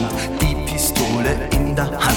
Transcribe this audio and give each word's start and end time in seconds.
Wüstensand, 0.00 0.42
die 0.42 0.54
Pistole 0.70 1.48
in 1.52 1.74
der 1.74 1.90
Hand. 1.90 2.16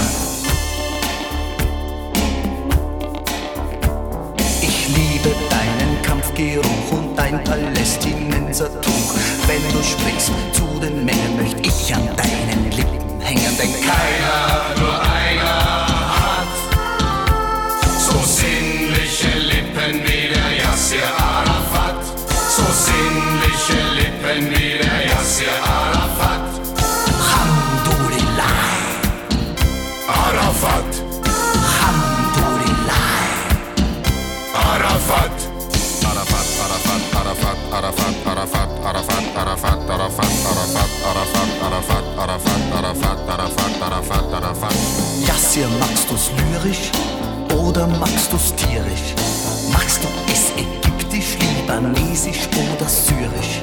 Ich 4.61 4.87
liebe 4.89 5.35
deinen 5.49 6.01
Kampfgeruch 6.01 6.91
und 6.91 7.15
dein 7.15 7.43
Palästinensertuch. 7.43 9.13
Wenn 9.47 9.61
du 9.71 9.83
sprichst 9.83 10.31
zu 10.53 10.79
den 10.81 11.05
Mengen, 11.05 11.37
möchte 11.37 11.61
ich 11.61 11.93
an 11.93 12.07
deinen 12.15 12.71
Lippen 12.71 13.21
hängen, 13.21 13.57
denn 13.57 13.73
keiner, 13.81 14.79
nur 14.79 15.01
einer 15.01 15.87
hat 16.21 16.53
so 17.99 18.17
sinnliche 18.23 19.37
Lippen 19.39 20.01
wie 20.03 20.33
der 20.33 20.65
Yassir 20.65 21.09
Arafat. 21.17 22.05
So 22.49 22.63
sinnliche 22.71 23.79
Lippen 23.95 24.51
wie 24.51 24.62
Yassir, 45.53 45.69
magst 45.79 46.09
du's 46.09 46.31
lyrisch 46.31 46.89
oder 47.55 47.85
magst 47.85 48.33
du's 48.33 48.55
tierisch? 48.55 49.13
Magst 49.71 50.03
du 50.03 50.07
es 50.31 50.49
ägyptisch, 50.57 51.37
libanesisch 51.39 52.47
oder 52.57 52.89
syrisch? 52.89 53.61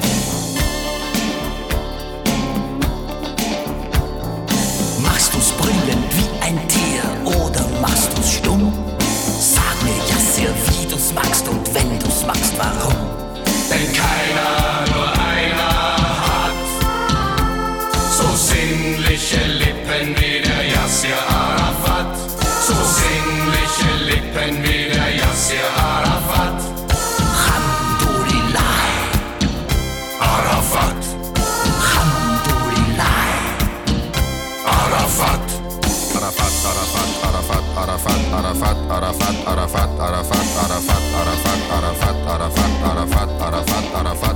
Arafat, 39.81 39.97
Arafat, 39.97 41.01
Arafat, 41.17 41.63
Arafat, 41.71 42.15
Arafat, 42.27 42.69
Arafat, 42.83 43.29
Arafat, 43.41 43.41
Arafat, 43.41 43.95
Arafat. 43.95 44.35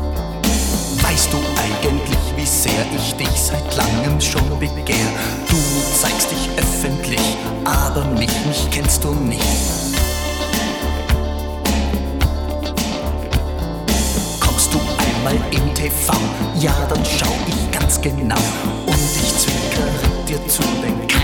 Weißt 1.03 1.31
du 1.31 1.37
eigentlich, 1.61 2.17
wie 2.35 2.45
sehr 2.45 2.85
ich 2.95 3.13
dich 3.13 3.29
seit 3.29 3.75
langem 3.75 4.19
schon 4.19 4.47
begehr? 4.59 5.05
Du 5.47 5.55
zeigst 6.01 6.31
dich 6.31 6.49
öffentlich, 6.57 7.37
aber 7.63 8.05
mich, 8.05 8.33
mich 8.47 8.67
kennst 8.71 9.03
du 9.03 9.13
nicht. 9.13 9.43
Kommst 14.39 14.73
du 14.73 14.79
einmal 14.97 15.35
im 15.51 15.73
TV, 15.75 16.11
ja, 16.59 16.73
dann 16.89 17.05
schau 17.05 17.31
ich 17.47 17.71
ganz 17.71 18.01
genau. 18.01 18.41
Und 18.87 18.95
ich 18.95 19.37
zwinkere 19.37 20.25
dir 20.27 20.47
zu, 20.47 20.63
denn 20.81 21.07
keiner 21.07 21.14